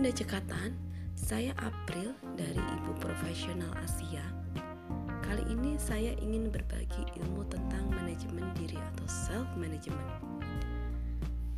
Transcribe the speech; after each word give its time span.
Bunda 0.00 0.12
Cekatan, 0.12 0.76
saya 1.16 1.56
April 1.56 2.12
dari 2.36 2.56
Ibu 2.56 2.96
Profesional 3.00 3.72
Asia. 3.80 4.20
Kali 5.24 5.44
ini 5.48 5.80
saya 5.80 6.12
ingin 6.20 6.52
berbagi 6.52 7.04
ilmu 7.20 7.48
tentang 7.48 7.88
manajemen 7.88 8.44
diri 8.56 8.76
atau 8.76 9.06
self 9.08 9.48
management. 9.56 10.04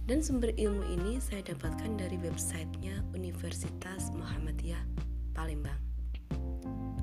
Dan 0.07 0.23
sumber 0.23 0.55
ilmu 0.55 0.87
ini 0.91 1.19
saya 1.19 1.43
dapatkan 1.43 1.99
dari 1.99 2.15
websitenya 2.19 3.03
Universitas 3.15 4.15
Muhammadiyah 4.15 4.83
Palembang. 5.35 5.79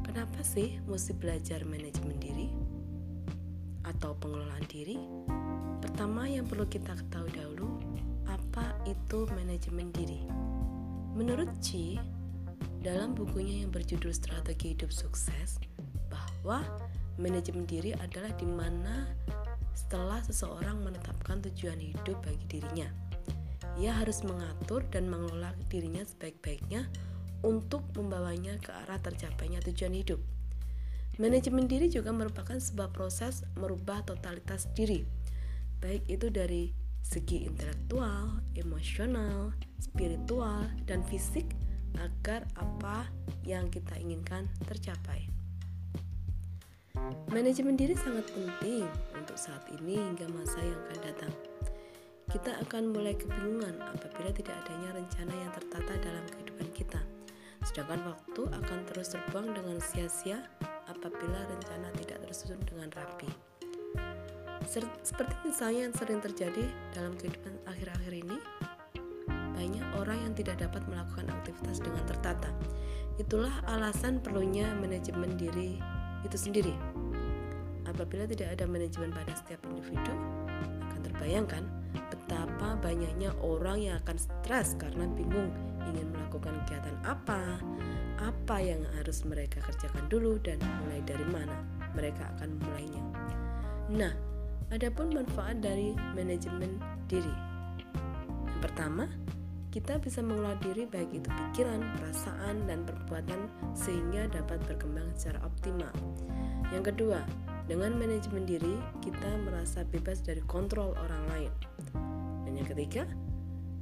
Kenapa 0.03 0.39
sih 0.43 0.79
mesti 0.87 1.15
belajar 1.15 1.63
manajemen 1.67 2.15
diri 2.19 2.47
atau 3.87 4.15
pengelolaan 4.19 4.67
diri? 4.71 4.99
Pertama 5.83 6.27
yang 6.27 6.47
perlu 6.47 6.67
kita 6.67 6.95
ketahui 6.95 7.31
dahulu, 7.31 7.79
itu 8.89 9.29
manajemen 9.37 9.93
diri? 9.93 10.25
Menurut 11.13 11.49
Chi, 11.61 12.01
dalam 12.81 13.13
bukunya 13.13 13.61
yang 13.61 13.69
berjudul 13.69 14.09
Strategi 14.09 14.73
Hidup 14.73 14.89
Sukses, 14.89 15.61
bahwa 16.09 16.65
manajemen 17.21 17.69
diri 17.69 17.93
adalah 18.01 18.33
di 18.33 18.49
mana 18.49 19.05
setelah 19.77 20.17
seseorang 20.25 20.81
menetapkan 20.81 21.37
tujuan 21.45 21.77
hidup 21.77 22.17
bagi 22.25 22.45
dirinya, 22.49 22.89
ia 23.77 23.93
harus 23.93 24.25
mengatur 24.25 24.81
dan 24.89 25.05
mengelola 25.05 25.53
dirinya 25.69 26.01
sebaik-baiknya 26.01 26.89
untuk 27.45 27.85
membawanya 27.93 28.57
ke 28.59 28.73
arah 28.73 28.99
tercapainya 28.99 29.61
tujuan 29.69 29.93
hidup. 29.93 30.19
Manajemen 31.21 31.69
diri 31.69 31.91
juga 31.91 32.09
merupakan 32.09 32.57
sebuah 32.57 32.89
proses 32.95 33.45
merubah 33.59 34.01
totalitas 34.07 34.71
diri, 34.71 35.03
baik 35.83 36.07
itu 36.07 36.31
dari 36.31 36.78
segi 37.01 37.47
intelektual, 37.49 38.39
emosional, 38.55 39.53
spiritual, 39.79 40.67
dan 40.85 41.01
fisik 41.07 41.45
agar 41.97 42.45
apa 42.59 43.09
yang 43.43 43.67
kita 43.73 43.97
inginkan 43.97 44.45
tercapai. 44.69 45.25
Manajemen 47.33 47.79
diri 47.79 47.95
sangat 47.97 48.27
penting 48.33 48.85
untuk 49.15 49.37
saat 49.39 49.63
ini 49.79 49.97
hingga 49.97 50.29
masa 50.29 50.61
yang 50.61 50.77
akan 50.89 50.99
datang. 51.01 51.33
Kita 52.29 52.61
akan 52.61 52.93
mulai 52.93 53.17
kebingungan 53.17 53.81
apabila 53.81 54.29
tidak 54.29 54.53
adanya 54.65 55.01
rencana 55.01 55.33
yang 55.33 55.51
tertata 55.55 55.93
dalam 55.97 56.25
kehidupan 56.29 56.69
kita. 56.77 57.01
Sedangkan 57.65 58.05
waktu 58.05 58.41
akan 58.53 58.79
terus 58.85 59.17
terbuang 59.17 59.57
dengan 59.57 59.81
sia-sia 59.81 60.45
apabila 60.85 61.39
rencana 61.49 61.89
tidak 61.97 62.21
tersusun 62.29 62.61
dengan 62.69 62.93
rapi. 62.93 63.48
Seperti 64.69 65.33
misalnya 65.49 65.89
yang 65.89 65.95
sering 65.97 66.21
terjadi 66.21 66.61
dalam 66.93 67.17
kehidupan 67.17 67.57
akhir-akhir 67.65 68.13
ini, 68.13 68.37
banyak 69.57 69.87
orang 69.97 70.29
yang 70.29 70.33
tidak 70.37 70.61
dapat 70.61 70.85
melakukan 70.85 71.25
aktivitas 71.41 71.81
dengan 71.81 72.05
tertata. 72.05 72.53
Itulah 73.17 73.65
alasan 73.65 74.21
perlunya 74.21 74.69
manajemen 74.77 75.33
diri 75.41 75.81
itu 76.21 76.37
sendiri. 76.37 76.77
Apabila 77.89 78.29
tidak 78.29 78.53
ada 78.53 78.69
manajemen 78.69 79.09
pada 79.09 79.33
setiap 79.33 79.57
individu, 79.73 80.13
akan 80.85 81.01
terbayangkan 81.01 81.63
betapa 82.13 82.77
banyaknya 82.77 83.33
orang 83.41 83.81
yang 83.81 83.95
akan 84.05 84.21
stres 84.21 84.77
karena 84.77 85.09
bingung 85.17 85.49
ingin 85.89 86.13
melakukan 86.13 86.53
kegiatan 86.69 86.93
apa, 87.01 87.57
apa 88.21 88.57
yang 88.61 88.85
harus 89.01 89.25
mereka 89.25 89.65
kerjakan 89.65 90.05
dulu 90.13 90.37
dan 90.45 90.61
mulai 90.85 91.01
dari 91.01 91.25
mana 91.25 91.57
mereka 91.97 92.29
akan 92.37 92.61
memulainya. 92.61 93.03
Nah, 93.89 94.28
Adapun 94.69 95.09
manfaat 95.09 95.65
dari 95.65 95.97
manajemen 96.13 96.77
diri. 97.09 97.33
Yang 98.45 98.59
pertama, 98.69 99.09
kita 99.73 99.97
bisa 99.97 100.21
mengelola 100.21 100.61
diri 100.61 100.85
baik 100.85 101.09
itu 101.09 101.25
pikiran, 101.25 101.81
perasaan, 101.97 102.69
dan 102.69 102.85
perbuatan 102.85 103.49
sehingga 103.73 104.29
dapat 104.29 104.61
berkembang 104.69 105.09
secara 105.17 105.41
optimal. 105.41 105.89
Yang 106.69 106.93
kedua, 106.93 107.25
dengan 107.65 107.97
manajemen 107.97 108.45
diri, 108.45 108.77
kita 109.01 109.41
merasa 109.41 109.81
bebas 109.89 110.21
dari 110.21 110.45
kontrol 110.45 110.93
orang 111.01 111.23
lain. 111.33 111.53
Dan 112.45 112.61
yang 112.61 112.69
ketiga, 112.69 113.09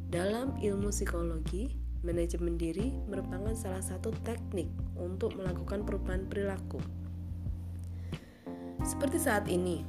dalam 0.07 0.55
ilmu 0.55 0.87
psikologi, 0.95 1.75
manajemen 1.99 2.55
diri 2.55 2.95
merupakan 3.11 3.51
salah 3.59 3.83
satu 3.83 4.15
teknik 4.23 4.71
untuk 4.95 5.35
melakukan 5.35 5.83
perubahan 5.83 6.31
perilaku. 6.31 6.79
Seperti 8.87 9.19
saat 9.19 9.51
ini, 9.51 9.83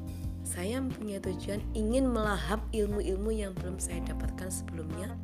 saya 0.44 0.80
mempunyai 0.82 1.22
tujuan 1.22 1.62
ingin 1.72 2.08
melahap 2.08 2.62
ilmu-ilmu 2.74 3.30
yang 3.30 3.52
belum 3.58 3.78
saya 3.78 4.02
dapatkan 4.08 4.48
sebelumnya 4.50 5.14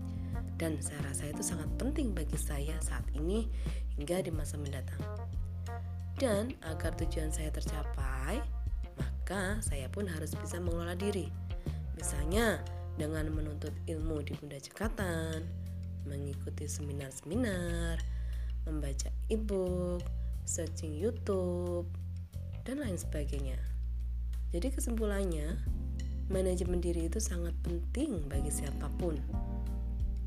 dan 0.59 0.79
saya 0.79 1.03
rasa 1.05 1.31
itu 1.31 1.43
sangat 1.43 1.67
penting 1.77 2.15
bagi 2.15 2.39
saya 2.39 2.79
saat 2.79 3.03
ini 3.19 3.51
hingga 3.99 4.23
di 4.23 4.31
masa 4.31 4.55
mendatang. 4.59 5.03
Dan 6.15 6.55
agar 6.63 6.95
tujuan 6.95 7.35
saya 7.35 7.51
tercapai, 7.51 8.39
maka 8.95 9.59
saya 9.59 9.91
pun 9.91 10.07
harus 10.07 10.31
bisa 10.39 10.63
mengelola 10.63 10.95
diri. 10.95 11.27
Misalnya 11.99 12.63
dengan 12.95 13.27
menuntut 13.35 13.75
ilmu 13.91 14.23
di 14.23 14.39
Bunda 14.39 14.59
Cekatan, 14.63 15.43
mengikuti 16.07 16.71
seminar-seminar, 16.71 17.99
membaca 18.71 19.11
e-book, 19.27 20.07
searching 20.47 20.95
YouTube, 20.95 21.91
dan 22.63 22.79
lain 22.79 22.95
sebagainya. 22.95 23.74
Jadi 24.54 24.70
kesimpulannya, 24.70 25.59
manajemen 26.31 26.78
diri 26.78 27.10
itu 27.10 27.19
sangat 27.19 27.50
penting 27.66 28.22
bagi 28.31 28.54
siapa 28.54 28.87
pun 29.03 29.19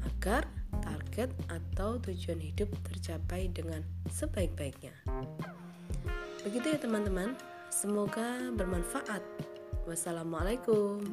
agar 0.04 0.44
target 0.84 1.32
atau 1.48 1.96
tujuan 2.04 2.36
hidup 2.36 2.68
tercapai 2.84 3.48
dengan 3.48 3.80
sebaik-baiknya. 4.12 4.92
Begitu 6.44 6.76
ya 6.76 6.80
teman-teman, 6.84 7.40
semoga 7.72 8.52
bermanfaat. 8.52 9.24
Wassalamualaikum. 9.88 11.08